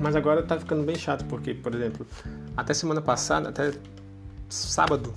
mas 0.00 0.16
agora 0.16 0.42
tá 0.42 0.58
ficando 0.58 0.82
bem 0.82 0.96
chato, 0.96 1.24
porque, 1.26 1.54
por 1.54 1.74
exemplo, 1.74 2.06
até 2.56 2.74
semana 2.74 3.00
passada, 3.00 3.50
até 3.50 3.72
sábado, 4.48 5.14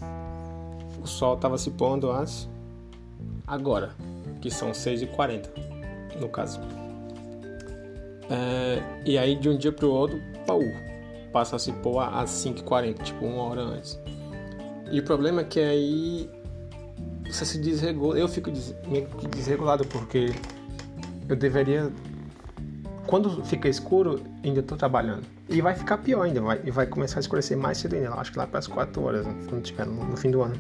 o 1.03 1.07
sol 1.07 1.37
tava 1.37 1.57
se 1.57 1.69
pondo 1.71 2.11
às 2.11 2.49
agora, 3.45 3.91
que 4.41 4.49
são 4.49 4.71
6h40 4.71 5.49
no 6.19 6.29
caso. 6.29 6.59
É, 8.29 8.81
e 9.05 9.17
aí 9.17 9.35
de 9.35 9.49
um 9.49 9.57
dia 9.57 9.71
pro 9.71 9.91
outro, 9.91 10.19
pau, 10.47 10.59
passa 11.31 11.55
a 11.55 11.59
se 11.59 11.71
pôr 11.73 11.99
às 11.99 12.29
5h40, 12.29 13.03
tipo 13.03 13.25
uma 13.25 13.43
hora 13.43 13.61
antes. 13.61 13.99
E 14.91 14.99
o 14.99 15.03
problema 15.03 15.41
é 15.41 15.43
que 15.43 15.59
aí 15.59 16.29
você 17.25 17.45
se 17.45 17.59
desregula. 17.59 18.17
Eu 18.17 18.27
fico 18.27 18.51
meio 18.87 19.07
que 19.07 19.27
desregulado 19.27 19.85
porque 19.87 20.33
eu 21.27 21.35
deveria. 21.35 21.91
Quando 23.07 23.43
fica 23.43 23.67
escuro, 23.67 24.21
ainda 24.43 24.61
estou 24.61 24.77
trabalhando. 24.77 25.23
E 25.49 25.61
vai 25.61 25.75
ficar 25.75 25.97
pior 25.97 26.23
ainda, 26.23 26.41
vai, 26.41 26.61
e 26.63 26.71
vai 26.71 26.85
começar 26.85 27.19
a 27.19 27.21
escurecer 27.21 27.57
mais 27.57 27.77
cedo 27.77 27.95
ainda. 27.95 28.13
Acho 28.13 28.31
que 28.31 28.37
lá 28.37 28.47
para 28.47 28.59
as 28.59 28.67
4 28.67 29.01
horas, 29.01 29.25
né, 29.25 29.35
quando 29.49 29.61
tiver 29.61 29.85
no, 29.85 30.03
no, 30.05 30.17
fim 30.17 30.31
do 30.31 30.41
ano. 30.41 30.55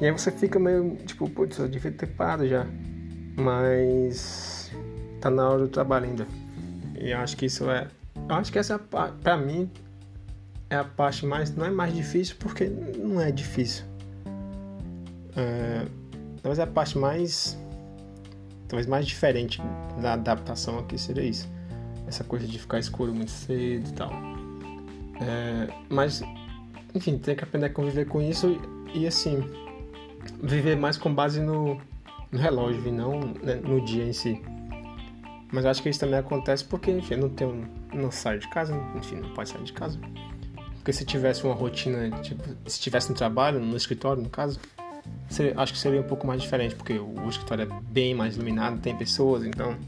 E 0.00 0.06
aí 0.06 0.10
você 0.10 0.30
fica 0.30 0.58
meio 0.58 0.96
tipo, 1.06 1.28
putz, 1.30 1.58
eu 1.58 1.68
devia 1.68 1.92
ter 1.92 2.06
parado 2.06 2.46
já. 2.46 2.66
Mas 3.36 4.72
tá 5.20 5.30
na 5.30 5.48
hora 5.48 5.62
do 5.62 5.68
trabalho 5.68 6.06
ainda. 6.06 6.26
E 6.98 7.12
acho 7.12 7.36
que 7.36 7.46
isso 7.46 7.70
é. 7.70 7.88
Eu 8.28 8.34
acho 8.34 8.52
que 8.52 8.58
essa, 8.58 8.78
pra 8.78 9.36
mim, 9.36 9.70
é 10.72 10.76
a 10.76 10.84
parte 10.84 11.26
mais. 11.26 11.54
Não 11.54 11.66
é 11.66 11.70
mais 11.70 11.94
difícil 11.94 12.36
porque 12.38 12.66
não 12.66 13.20
é 13.20 13.30
difícil. 13.30 13.84
É, 15.36 15.86
talvez 16.42 16.58
a 16.58 16.66
parte 16.66 16.96
mais. 16.96 17.58
Talvez 18.68 18.86
mais 18.86 19.06
diferente 19.06 19.60
da 20.00 20.14
adaptação 20.14 20.78
aqui 20.78 20.96
seria 20.96 21.24
isso. 21.24 21.51
Essa 22.12 22.24
coisa 22.24 22.46
de 22.46 22.58
ficar 22.58 22.78
escuro 22.78 23.14
muito 23.14 23.30
cedo 23.30 23.88
e 23.88 23.92
tal. 23.92 24.12
É, 25.18 25.72
mas, 25.88 26.22
enfim, 26.94 27.16
tem 27.16 27.34
que 27.34 27.42
aprender 27.42 27.66
a 27.66 27.70
conviver 27.70 28.04
com 28.04 28.20
isso 28.20 28.60
e, 28.92 29.06
assim, 29.06 29.42
viver 30.42 30.76
mais 30.76 30.98
com 30.98 31.12
base 31.14 31.40
no, 31.40 31.80
no 32.30 32.38
relógio 32.38 32.86
e 32.86 32.92
não 32.92 33.20
né, 33.42 33.54
no 33.54 33.82
dia 33.82 34.04
em 34.04 34.12
si. 34.12 34.42
Mas 35.50 35.64
eu 35.64 35.70
acho 35.70 35.82
que 35.82 35.88
isso 35.88 36.00
também 36.00 36.18
acontece 36.18 36.62
porque, 36.62 36.90
enfim, 36.90 37.16
não 37.16 37.30
tem 37.30 37.48
não 37.94 38.10
sai 38.10 38.38
de 38.38 38.48
casa, 38.48 38.74
enfim, 38.94 39.16
não 39.16 39.30
pode 39.30 39.48
sair 39.48 39.64
de 39.64 39.72
casa. 39.72 39.98
Porque 40.74 40.92
se 40.92 41.06
tivesse 41.06 41.44
uma 41.44 41.54
rotina, 41.54 42.10
tipo, 42.20 42.42
se 42.66 42.78
tivesse 42.78 43.08
no 43.08 43.14
trabalho, 43.14 43.58
no 43.58 43.74
escritório, 43.74 44.22
no 44.22 44.28
caso, 44.28 44.60
seria, 45.30 45.54
acho 45.56 45.72
que 45.72 45.78
seria 45.78 46.00
um 46.00 46.04
pouco 46.04 46.26
mais 46.26 46.42
diferente, 46.42 46.74
porque 46.74 46.98
o, 46.98 47.26
escritório 47.26 47.64
é 47.64 47.80
bem 47.82 48.14
mais 48.14 48.34
iluminado, 48.34 48.80
tem 48.80 48.94
pessoas, 48.94 49.44
então 49.44 49.78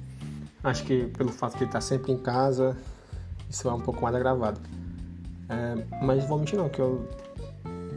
acho 0.64 0.84
que 0.84 1.06
pelo 1.08 1.30
fato 1.30 1.52
de 1.52 1.58
ele 1.58 1.66
estar 1.66 1.80
sempre 1.80 2.10
em 2.10 2.18
casa, 2.18 2.76
isso 3.48 3.68
é 3.68 3.72
um 3.72 3.80
pouco 3.80 4.02
mais 4.02 4.14
agravado. 4.14 4.60
É, 5.48 5.84
mas 6.02 6.24
vou 6.26 6.38
mentir 6.38 6.58
não, 6.58 6.68
que 6.68 6.80
eu 6.80 7.06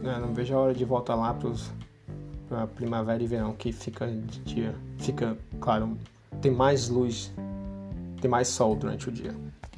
né, 0.02 0.18
não 0.20 0.32
vejo 0.32 0.54
a 0.54 0.58
hora 0.58 0.74
de 0.74 0.84
voltar 0.84 1.14
lá 1.14 1.36
para 2.48 2.66
primavera 2.68 3.20
e 3.22 3.26
verão, 3.26 3.52
que 3.54 3.72
fica 3.72 4.06
de 4.06 4.40
dia, 4.40 4.74
fica, 4.98 5.36
claro, 5.60 5.98
tem 6.40 6.52
mais 6.52 6.88
luz 6.88 7.32
tem 8.20 8.30
mais 8.30 8.48
sol 8.48 8.74
durante 8.74 9.08
o 9.08 9.12
dia. 9.12 9.34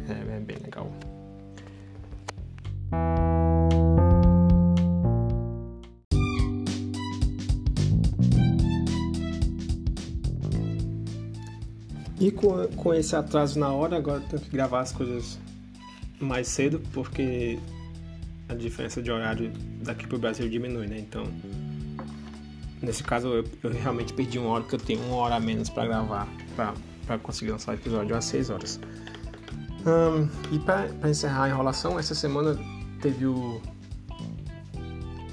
É, 0.09 0.37
é 0.37 0.41
bem 0.41 0.57
legal. 0.59 0.91
E 12.21 12.31
com, 12.31 12.67
com 12.77 12.93
esse 12.95 13.17
atraso 13.17 13.59
na 13.59 13.73
hora, 13.73 13.97
agora 13.97 14.21
tenho 14.21 14.43
que 14.43 14.51
gravar 14.51 14.81
as 14.81 14.93
coisas 14.93 15.39
mais 16.21 16.47
cedo, 16.49 16.81
porque 16.93 17.59
a 18.47 18.55
diferença 18.55 19.01
de 19.01 19.11
horário 19.11 19.51
daqui 19.83 20.07
pro 20.07 20.19
Brasil 20.19 20.47
diminui, 20.49 20.87
né? 20.87 20.99
Então, 20.99 21.25
nesse 22.83 23.03
caso, 23.03 23.29
eu, 23.29 23.45
eu 23.63 23.71
realmente 23.73 24.13
perdi 24.13 24.39
uma 24.39 24.51
hora, 24.51 24.63
porque 24.63 24.77
eu 24.77 24.81
tenho 24.81 25.03
uma 25.07 25.17
hora 25.17 25.37
a 25.37 25.41
menos 25.41 25.71
para 25.71 25.87
gravar, 25.87 26.29
para 27.07 27.19
conseguir 27.19 27.53
lançar 27.53 27.73
o 27.73 27.75
episódio 27.75 28.15
às 28.15 28.27
6 28.27 28.51
horas. 28.51 28.81
E 30.53 30.59
para 30.59 31.09
encerrar 31.09 31.45
a 31.45 31.49
enrolação, 31.49 31.99
essa 31.99 32.15
semana 32.15 32.59
teve 33.01 33.25
o. 33.25 33.61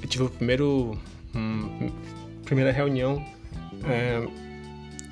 Eu 0.02 0.08
tive 0.08 0.24
o 0.24 0.30
primeiro. 0.30 0.98
Um, 1.36 1.92
primeira 2.46 2.72
reunião 2.72 3.24
é, 3.84 4.26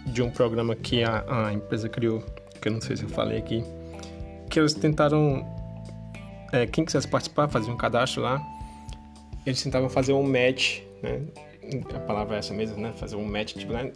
de 0.06 0.22
um 0.22 0.30
programa 0.30 0.76
que 0.76 1.04
a, 1.04 1.24
a, 1.28 1.54
empresa 1.54 1.90
criou, 1.90 2.24
que 2.62 2.68
eu 2.68 2.72
não 2.72 2.82
sei 2.82 2.96
se 2.96 3.04
eu 3.04 3.10
falei 3.10 3.38
aqui, 3.38 3.64
que 4.50 4.60
eles 4.60 4.74
tentaram. 4.74 5.46
É, 6.52 6.66
quem 6.68 6.86
quisesse 6.86 7.08
participar, 7.08 7.50
fazer 7.50 7.72
um 7.72 7.78
cadastro 7.78 8.22
lá, 8.22 8.42
eles 9.46 9.62
tentavam 9.62 9.90
fazer 9.90 10.14
um 10.14 10.24
match, 10.24 10.82
né? 11.02 11.22
A 11.96 12.00
palavra 12.00 12.36
é 12.36 12.40
essa 12.40 12.54
mesmo, 12.54 12.78
né? 12.78 12.94
Fazer 12.94 13.16
um 13.16 13.26
match, 13.26 13.56
tipo, 13.56 13.74
né? 13.74 13.92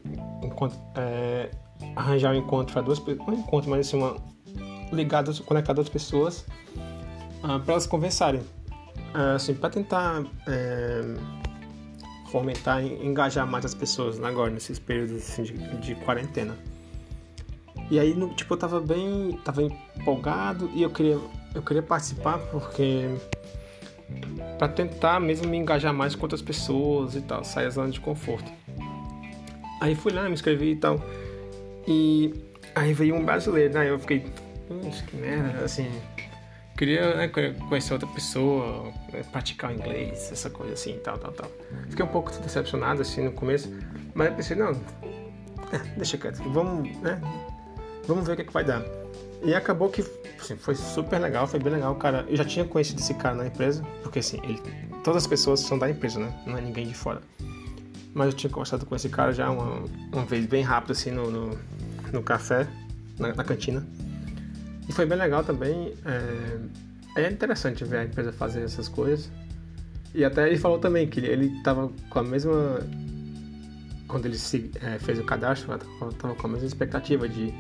É, 0.96 1.50
arranjar 1.96 2.34
um 2.34 2.38
encontro 2.38 2.74
para 2.74 2.82
duas 2.82 3.00
pessoas, 3.00 3.28
um 3.28 3.34
encontro, 3.34 3.70
mas 3.70 3.88
assim, 3.88 3.98
uma 3.98 4.18
ligadas, 4.92 5.40
conectar 5.40 5.74
duas 5.74 5.90
pessoas 5.90 6.46
ah, 7.44 7.60
para 7.60 7.74
elas 7.74 7.88
conversarem, 7.88 8.42
uh, 8.42 9.36
assim, 9.36 9.54
para 9.54 9.70
tentar 9.70 10.24
é, 10.48 11.02
fomentar 12.32 12.84
e 12.84 13.06
engajar 13.06 13.46
mais 13.48 13.66
as 13.66 13.74
pessoas 13.74 14.20
né, 14.20 14.28
agora 14.28 14.50
nesses 14.52 14.80
períodos 14.80 15.18
assim, 15.18 15.44
de, 15.44 15.54
de 15.54 15.96
quarentena. 15.96 16.58
E 17.90 18.00
aí, 18.00 18.14
no, 18.14 18.30
tipo, 18.36 18.54
eu 18.54 18.58
tava 18.58 18.80
bem, 18.80 19.40
tava 19.44 19.64
empolgado 19.64 20.70
e 20.74 20.84
eu 20.84 20.90
queria, 20.90 21.18
eu 21.56 21.62
queria 21.62 21.82
participar 21.82 22.38
porque 22.38 23.10
para 24.58 24.68
tentar 24.68 25.20
mesmo 25.20 25.48
me 25.48 25.58
engajar 25.58 25.94
mais 25.94 26.16
com 26.16 26.24
outras 26.24 26.42
pessoas 26.42 27.16
e 27.16 27.22
tal, 27.22 27.44
sair 27.44 27.66
da 27.66 27.72
zona 27.72 27.90
de 27.90 28.00
conforto. 28.00 28.52
Aí 29.82 29.96
fui 29.96 30.12
lá, 30.12 30.24
me 30.24 30.34
inscrevi 30.34 30.72
e 30.72 30.76
tal. 30.76 31.02
E 31.88 32.34
aí 32.76 32.94
veio 32.94 33.16
um 33.16 33.24
brasileiro, 33.24 33.74
né? 33.74 33.90
Eu 33.90 33.98
fiquei, 33.98 34.26
que 35.08 35.16
merda, 35.16 35.64
assim. 35.64 35.90
Queria 36.80 37.14
né, 37.14 37.28
conhecer 37.28 37.92
outra 37.92 38.08
pessoa, 38.08 38.94
né, 39.12 39.22
praticar 39.34 39.70
o 39.70 39.74
inglês, 39.74 40.32
essa 40.32 40.50
coisa 40.50 40.76
assim, 40.76 40.98
tal, 41.04 41.18
tal, 41.18 41.34
tal. 41.34 41.52
Fiquei 41.90 42.06
um 42.06 42.08
pouco 42.08 42.32
decepcionado 42.32 43.02
assim 43.02 43.22
no 43.22 43.34
começo, 43.34 43.70
mas 44.14 44.30
eu 44.30 44.36
pensei, 44.36 44.56
não, 44.56 44.72
é, 45.74 45.78
deixa 45.98 46.18
quieto, 46.18 46.38
vamos, 46.50 46.98
né? 47.02 47.20
Vamos 48.08 48.26
ver 48.26 48.32
o 48.32 48.36
que, 48.38 48.44
é 48.44 48.46
que 48.46 48.54
vai 48.54 48.64
dar. 48.64 48.82
E 49.44 49.54
acabou 49.54 49.90
que 49.90 50.06
assim, 50.40 50.56
foi 50.56 50.74
super 50.74 51.20
legal, 51.20 51.46
foi 51.48 51.60
bem 51.60 51.74
legal, 51.74 51.94
cara. 51.96 52.26
Eu 52.30 52.38
já 52.38 52.46
tinha 52.46 52.64
conhecido 52.64 53.02
esse 53.02 53.14
cara 53.14 53.36
na 53.36 53.48
empresa, 53.48 53.84
porque 54.02 54.20
assim, 54.20 54.40
ele, 54.44 54.62
todas 55.04 55.24
as 55.24 55.28
pessoas 55.28 55.60
são 55.60 55.78
da 55.78 55.90
empresa, 55.90 56.18
né? 56.18 56.34
Não 56.48 56.58
é 56.58 56.62
ninguém 56.62 56.88
de 56.88 56.94
fora. 56.94 57.22
Mas 58.14 58.28
eu 58.28 58.34
tinha 58.34 58.50
conversado 58.50 58.86
com 58.86 58.96
esse 58.96 59.10
cara 59.10 59.34
já 59.34 59.50
uma, 59.50 59.84
uma 60.14 60.24
vez 60.24 60.46
bem 60.46 60.64
rápido 60.64 60.92
assim 60.92 61.12
no, 61.12 61.30
no, 61.30 61.60
no 62.14 62.24
café, 62.24 62.70
na, 63.20 63.36
na, 63.36 63.44
cantina. 63.44 63.86
E 64.90 64.92
foi 64.92 65.06
bem 65.06 65.18
legal 65.18 65.44
também. 65.44 65.94
É, 67.16 67.22
é 67.22 67.32
interessante 67.32 67.86
ver 67.86 67.98
a 67.98 68.04
empresa 68.06 68.34
fazer 68.34 68.64
essas 68.64 68.90
coisas. 68.90 69.32
E 70.16 70.26
até 70.26 70.48
ele 70.48 70.58
falou 70.58 70.80
também 70.80 71.08
que 71.08 71.20
ele 71.20 71.56
estava 71.58 71.92
com 72.10 72.20
a 72.20 72.24
mesma. 72.24 72.80
Quando 74.08 74.26
ele 74.26 74.38
se, 74.38 74.72
é, 74.82 74.98
fez 74.98 75.20
o 75.20 75.24
cadastro, 75.24 75.72
estava 75.76 76.34
com 76.34 76.48
a 76.48 76.50
mesma 76.50 76.66
expectativa 76.66 77.30
de 77.30 77.54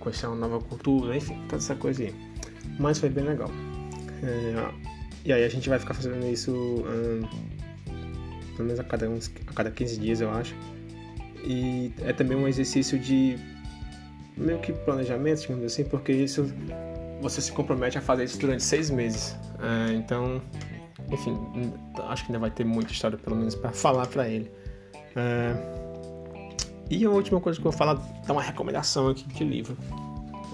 conhecer 0.00 0.26
uma 0.26 0.34
nova 0.34 0.58
cultura, 0.58 1.16
enfim, 1.16 1.40
toda 1.48 1.58
essa 1.62 1.76
coisa 1.76 2.02
aí. 2.02 2.14
Mas 2.80 2.98
foi 2.98 3.08
bem 3.08 3.22
legal. 3.22 3.50
É, 4.24 4.74
e 5.24 5.32
aí 5.32 5.44
a 5.44 5.48
gente 5.48 5.68
vai 5.68 5.78
ficar 5.78 5.94
fazendo 5.94 6.26
isso. 6.26 6.52
Hum, 6.52 7.20
pelo 8.56 8.66
menos 8.66 8.80
a 8.80 8.84
cada, 8.84 9.08
uns, 9.08 9.30
a 9.46 9.52
cada 9.52 9.70
15 9.70 9.98
dias, 9.98 10.20
eu 10.20 10.30
acho. 10.30 10.56
E 11.44 11.92
é 12.00 12.12
também 12.12 12.36
um 12.36 12.48
exercício 12.48 12.98
de 12.98 13.38
meio 14.36 14.58
que 14.58 14.72
planejamento, 14.72 15.42
digamos 15.42 15.64
assim, 15.64 15.84
porque 15.84 16.12
isso 16.12 16.52
você 17.20 17.40
se 17.40 17.52
compromete 17.52 17.96
a 17.96 18.00
fazer 18.00 18.24
isso 18.24 18.38
durante 18.38 18.62
seis 18.62 18.90
meses. 18.90 19.36
É, 19.60 19.94
então, 19.94 20.42
enfim, 21.10 21.36
acho 22.08 22.24
que 22.24 22.32
ainda 22.32 22.38
vai 22.38 22.50
ter 22.50 22.64
muita 22.64 22.92
história, 22.92 23.16
pelo 23.16 23.36
menos, 23.36 23.54
para 23.54 23.72
falar 23.72 24.06
para 24.06 24.28
ele. 24.28 24.50
É, 25.16 25.54
e 26.90 27.04
a 27.04 27.10
última 27.10 27.40
coisa 27.40 27.58
que 27.58 27.66
eu 27.66 27.70
vou 27.70 27.78
falar, 27.78 27.94
dar 27.94 28.32
uma 28.32 28.42
recomendação 28.42 29.08
aqui 29.08 29.26
de 29.28 29.44
livro. 29.44 29.76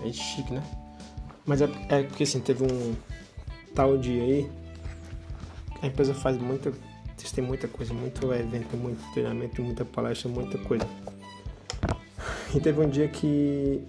É 0.05 0.13
chique, 0.13 0.53
né? 0.53 0.63
Mas 1.45 1.61
é, 1.61 1.69
é 1.89 2.03
porque 2.05 2.23
assim, 2.23 2.41
teve 2.41 2.63
um 2.65 2.95
tal 3.75 3.99
dia 3.99 4.23
aí, 4.23 4.51
a 5.83 5.87
empresa 5.87 6.15
faz 6.15 6.37
muita. 6.37 6.73
Tem 7.35 7.45
muita 7.45 7.69
coisa, 7.69 7.93
muito 7.93 8.33
evento, 8.33 8.77
muito 8.77 9.01
treinamento, 9.13 9.63
muita 9.63 9.85
palestra, 9.85 10.29
muita 10.29 10.59
coisa. 10.59 10.85
E 12.55 12.61
teve 12.61 12.81
um 12.81 12.89
dia 12.89 13.09
que 13.09 13.83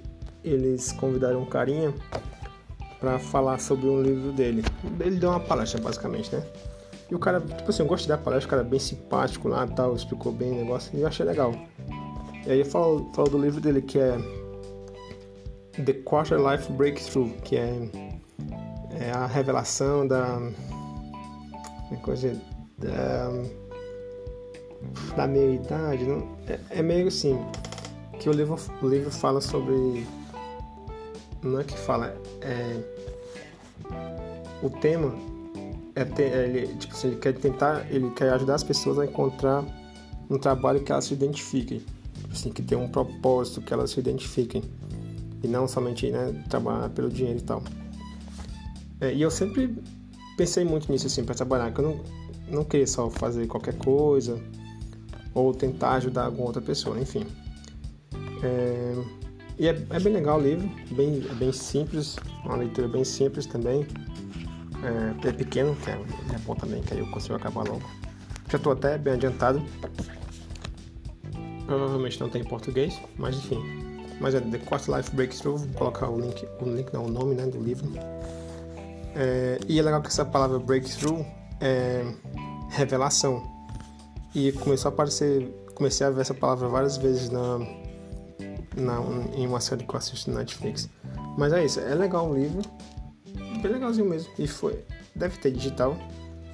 eles 0.44 0.92
convidaram 0.92 1.42
um 1.42 1.46
carinha 1.46 1.94
para 3.00 3.18
falar 3.18 3.60
sobre 3.60 3.88
um 3.88 4.02
livro 4.02 4.32
dele. 4.32 4.64
Ele 5.00 5.18
deu 5.18 5.30
uma 5.30 5.40
palestra, 5.40 5.82
basicamente, 5.82 6.34
né? 6.36 6.46
E 7.10 7.16
o 7.16 7.20
cara, 7.20 7.42
tipo 7.42 7.70
assim, 7.70 7.82
eu 7.82 7.88
gosto 7.88 8.08
da 8.08 8.18
palestra, 8.18 8.48
o 8.48 8.50
cara 8.50 8.62
é 8.62 8.66
bem 8.66 8.80
simpático 8.80 9.48
lá 9.48 9.68
tal, 9.68 9.96
explicou 9.96 10.32
bem 10.32 10.52
o 10.52 10.56
negócio 10.56 10.98
e 10.98 11.02
eu 11.02 11.08
achei 11.08 11.26
legal. 11.26 11.54
E 12.46 12.52
aí 12.52 12.64
falou, 12.64 13.12
falou 13.14 13.32
do 13.32 13.38
livro 13.38 13.60
dele 13.60 13.82
que 13.82 14.00
é 14.00 14.18
The 15.84 15.94
Quarter 15.94 16.40
Life 16.40 16.72
Breakthrough, 16.72 17.30
que 17.44 17.58
é, 17.58 17.90
é 19.00 19.12
a 19.12 19.26
revelação 19.26 20.08
da. 20.08 20.40
É 21.92 21.96
coisa. 21.98 22.40
Da, 22.78 23.30
da 25.16 25.28
meia 25.28 25.56
idade. 25.56 26.04
Não, 26.06 26.38
é, 26.48 26.60
é 26.70 26.82
meio 26.82 27.08
assim. 27.08 27.38
Que 28.22 28.30
o 28.30 28.32
livro, 28.32 28.56
o 28.82 28.88
livro 28.88 29.10
fala 29.10 29.42
sobre 29.42 30.06
não 31.44 31.60
é 31.60 31.64
que 31.64 31.76
fala, 31.76 32.16
é 32.42 32.80
o 34.62 34.70
tema 34.70 35.12
é 35.96 36.06
ter, 36.06 36.32
é, 36.32 36.46
ele, 36.46 36.68
tipo 36.76 36.94
assim, 36.94 37.08
ele 37.08 37.18
quer 37.18 37.34
tentar, 37.34 37.92
ele 37.92 38.12
quer 38.12 38.32
ajudar 38.34 38.54
as 38.54 38.64
pessoas 38.64 39.00
a 39.00 39.06
encontrar 39.06 39.66
um 40.30 40.38
trabalho 40.38 40.82
que 40.84 40.92
elas 40.92 41.06
se 41.06 41.16
identifiquem, 41.16 41.80
tipo 41.80 42.32
assim, 42.32 42.52
que 42.52 42.62
tem 42.62 42.78
um 42.78 42.88
propósito 42.88 43.60
que 43.60 43.74
elas 43.74 43.90
se 43.90 44.00
identifiquem 44.00 44.62
e 45.42 45.48
não 45.48 45.68
somente 45.68 46.12
né, 46.12 46.44
trabalhar 46.48 46.90
pelo 46.90 47.10
dinheiro 47.10 47.40
e 47.40 47.42
tal. 47.42 47.64
É, 49.02 49.12
e 49.12 49.20
eu 49.20 49.32
sempre 49.32 49.76
pensei 50.38 50.64
muito 50.64 50.92
nisso 50.92 51.08
assim 51.08 51.24
para 51.24 51.34
trabalhar, 51.34 51.72
que 51.74 51.80
eu 51.80 51.86
não, 51.86 52.02
não 52.50 52.64
queria 52.64 52.86
só 52.86 53.10
fazer 53.10 53.48
qualquer 53.48 53.76
coisa 53.80 54.40
ou 55.34 55.54
tentar 55.56 55.94
ajudar 55.94 56.26
alguma 56.26 56.46
outra 56.46 56.62
pessoa, 56.62 57.00
enfim. 57.00 57.26
É, 58.44 58.96
e 59.58 59.68
é, 59.68 59.72
é, 59.72 60.00
bem 60.00 60.14
legal 60.14 60.40
o 60.40 60.42
livro, 60.42 60.70
bem, 60.92 61.24
é 61.30 61.34
bem 61.36 61.52
simples, 61.52 62.16
uma 62.44 62.56
leitura 62.56 62.88
bem 62.88 63.04
simples 63.04 63.46
também. 63.46 63.86
É, 65.24 65.28
é 65.28 65.32
pequeno, 65.32 65.76
que 65.76 65.92
é, 65.92 65.94
é 65.94 66.38
bom 66.40 66.56
também, 66.56 66.82
que 66.82 66.94
aí 66.94 67.00
eu 67.00 67.08
consigo 67.12 67.36
acabar 67.36 67.68
logo. 67.68 67.84
Já 68.50 68.58
estou 68.58 68.74
até 68.74 68.98
bem 68.98 69.14
adiantado. 69.14 69.62
Provavelmente 71.66 72.20
não 72.20 72.28
tem 72.30 72.42
em 72.42 72.46
português, 72.46 73.00
mas 73.18 73.36
enfim. 73.36 73.62
Mas 74.20 74.36
é 74.36 74.40
The 74.40 74.58
Quarter 74.58 74.98
Life 74.98 75.16
Breakthrough, 75.16 75.58
vou 75.58 75.68
colocar 75.74 76.10
o 76.10 76.20
link, 76.20 76.48
o 76.60 76.66
link 76.66 76.92
não, 76.94 77.06
o 77.06 77.10
nome 77.10 77.36
né, 77.36 77.46
do 77.46 77.60
livro. 77.60 77.88
É, 79.16 79.60
e 79.68 79.80
é 79.80 79.82
legal 79.82 80.02
que 80.02 80.08
essa 80.08 80.26
palavra 80.26 80.58
breakthrough 80.60 81.26
é 81.60 82.04
revelação. 82.70 83.44
E 84.34 84.52
começou 84.54 84.90
a 84.90 84.94
aparecer, 84.94 85.48
comecei 85.76 86.08
a 86.08 86.10
ver 86.10 86.22
essa 86.22 86.34
palavra 86.34 86.68
várias 86.68 86.98
vezes 86.98 87.30
na, 87.30 87.60
na, 88.76 89.00
em 89.36 89.46
uma 89.46 89.60
série 89.60 89.84
que 89.84 89.94
eu 89.94 89.98
assisto 89.98 90.32
na 90.32 90.40
Netflix. 90.40 90.90
Mas 91.38 91.54
é 91.54 91.64
isso, 91.64 91.80
é 91.80 91.96
legal 91.96 92.30
o 92.30 92.38
livro, 92.38 92.62
bem 93.62 93.72
legalzinho 93.72 94.10
mesmo. 94.10 94.32
E 94.38 94.48
foi, 94.48 94.84
deve 95.16 95.38
ter 95.38 95.52
digital, 95.52 95.98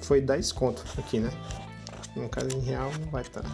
foi 0.02 0.20
10 0.20 0.52
conto 0.52 0.84
aqui, 0.98 1.18
né? 1.18 1.30
No 2.16 2.28
caso 2.28 2.48
em 2.56 2.60
real 2.60 2.90
não 3.00 3.10
vai 3.10 3.22
estar, 3.22 3.42
tá, 3.42 3.48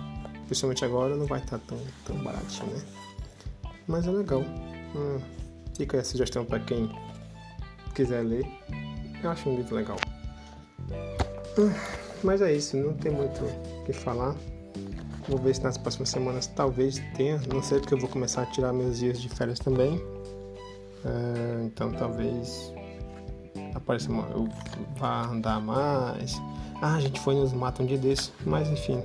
principalmente 0.46 0.84
agora 0.84 1.16
não 1.16 1.26
vai 1.26 1.40
estar 1.40 1.58
tá 1.58 1.64
tão, 1.68 1.78
tão 2.04 2.24
baratinho, 2.24 2.70
né? 2.70 2.82
Mas 3.86 4.06
é 4.06 4.10
legal. 4.10 4.40
Hum, 4.94 5.20
fica 5.76 5.98
a 5.98 6.04
sugestão 6.04 6.44
para 6.44 6.60
quem 6.60 6.90
quiser 7.94 8.22
ler. 8.22 8.46
Eu 9.22 9.30
acho 9.30 9.48
um 9.48 9.56
livro 9.56 9.74
legal. 9.74 9.98
Hum, 11.58 11.72
mas 12.22 12.40
é 12.40 12.52
isso, 12.52 12.76
não 12.76 12.94
tem 12.94 13.12
muito 13.12 13.44
o 13.44 13.84
que 13.84 13.92
falar. 13.92 14.34
Vou 15.28 15.38
ver 15.38 15.54
se 15.54 15.62
nas 15.62 15.78
próximas 15.78 16.10
semanas 16.10 16.46
talvez 16.46 17.02
tenha. 17.16 17.40
Não 17.52 17.62
sei 17.62 17.80
porque 17.80 17.94
eu 17.94 17.98
vou 17.98 18.08
começar 18.08 18.42
a 18.42 18.46
tirar 18.46 18.72
meus 18.72 18.98
dias 18.98 19.20
de 19.20 19.28
férias 19.28 19.58
também. 19.58 19.96
Uh, 19.96 21.64
então 21.64 21.92
talvez 21.92 22.72
apareça 23.74 24.10
uma, 24.10 24.26
eu 24.28 24.48
vá 24.96 25.26
andar 25.26 25.60
mais. 25.60 26.34
Ah, 26.80 26.96
a 26.96 27.00
gente 27.00 27.20
foi 27.20 27.34
nos 27.34 27.52
matos 27.52 27.80
um 27.80 27.86
dia 27.86 27.98
desse. 27.98 28.32
Mas 28.44 28.68
enfim, 28.68 29.02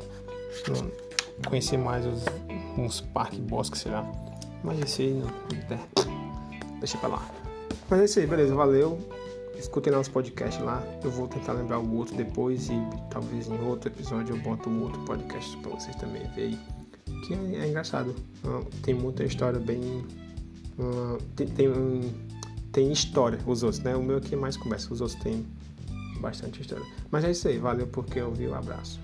conhecer 1.47 1.77
mais 1.77 2.05
os, 2.05 2.23
uns 2.77 3.01
parques, 3.01 3.39
bosques, 3.39 3.81
sei 3.81 3.91
lá. 3.91 4.09
Mas 4.63 4.79
esse 4.79 5.03
aí 5.03 5.13
não. 5.13 5.29
É, 5.73 6.79
deixa 6.79 6.97
pra 6.97 7.09
lá. 7.09 7.25
Mas 7.89 8.01
é 8.01 8.05
isso 8.05 8.19
aí, 8.19 8.27
beleza, 8.27 8.53
valeu 8.53 8.99
escutem 9.59 9.91
nosso 9.91 10.11
podcast 10.11 10.61
lá. 10.61 10.81
Eu 11.03 11.11
vou 11.11 11.27
tentar 11.27 11.53
lembrar 11.53 11.79
o 11.79 11.95
outro 11.95 12.15
depois 12.15 12.69
e 12.69 12.79
talvez 13.09 13.47
em 13.47 13.59
outro 13.61 13.89
episódio 13.89 14.35
eu 14.35 14.41
boto 14.41 14.69
o 14.69 14.83
outro 14.83 14.99
podcast 15.01 15.55
para 15.57 15.71
vocês 15.71 15.95
também 15.97 16.23
verem. 16.35 16.59
Que 17.25 17.33
é, 17.33 17.65
é 17.65 17.69
engraçado. 17.69 18.15
Tem 18.81 18.93
muita 18.93 19.23
história 19.23 19.59
bem. 19.59 20.05
Tem, 21.35 21.47
tem, 21.47 22.15
tem, 22.71 22.91
história, 22.91 23.37
os 23.45 23.63
outros, 23.63 23.83
né? 23.83 23.95
O 23.95 24.01
meu 24.01 24.17
aqui 24.17 24.33
é 24.33 24.37
mais 24.37 24.55
conversa, 24.55 24.93
os 24.93 25.01
outros 25.01 25.19
tem 25.21 25.45
bastante 26.21 26.61
história. 26.61 26.85
Mas 27.11 27.25
é 27.25 27.31
isso 27.31 27.47
aí, 27.47 27.57
valeu 27.57 27.87
porque 27.87 28.21
ouviu, 28.21 28.51
um 28.51 28.55
abraço. 28.55 28.99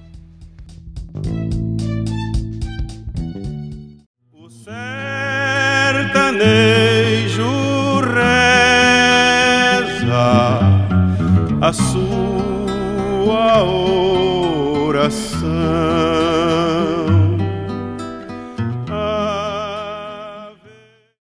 A 11.68 11.74
sua 11.74 13.64
oração. 14.84 15.95